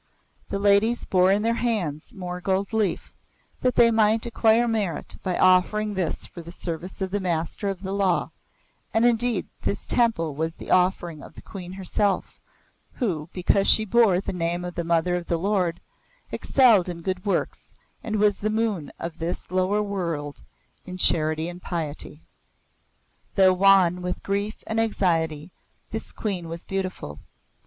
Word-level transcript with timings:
The 0.49 0.57
ladies 0.57 1.05
bore 1.05 1.31
in 1.31 1.43
their 1.43 1.53
hands 1.53 2.11
more 2.11 2.41
gold 2.41 2.73
leaf, 2.73 3.13
that 3.59 3.75
they 3.75 3.91
might 3.91 4.25
acquire 4.25 4.67
merit 4.67 5.15
by 5.21 5.37
offering 5.37 5.93
this 5.93 6.25
for 6.25 6.41
the 6.41 6.51
service 6.51 7.01
of 7.01 7.11
the 7.11 7.19
Master 7.19 7.69
of 7.69 7.83
the 7.83 7.91
Law, 7.91 8.31
and 8.95 9.05
indeed 9.05 9.47
this 9.61 9.85
temple 9.85 10.33
was 10.33 10.55
the 10.55 10.71
offering 10.71 11.21
of 11.21 11.35
the 11.35 11.41
Queen 11.43 11.73
herself, 11.73 12.39
who, 12.93 13.29
because 13.31 13.67
she 13.69 13.85
bore 13.85 14.19
the 14.19 14.33
name 14.33 14.65
of 14.65 14.73
the 14.73 14.83
Mother 14.83 15.13
of 15.15 15.27
the 15.27 15.37
Lord, 15.37 15.79
excelled 16.31 16.89
in 16.89 17.03
good 17.03 17.23
works 17.23 17.71
and 18.03 18.15
was 18.15 18.39
the 18.39 18.49
Moon 18.49 18.91
of 18.97 19.19
this 19.19 19.51
lower 19.51 19.83
world 19.83 20.41
in 20.83 20.97
charity 20.97 21.47
and 21.47 21.61
piety. 21.61 22.23
Though 23.35 23.53
wan 23.53 24.01
with 24.01 24.23
grief 24.23 24.63
and 24.65 24.79
anxiety, 24.79 25.51
this 25.91 26.11
Queen 26.11 26.47
was 26.49 26.65
beautiful. 26.65 27.19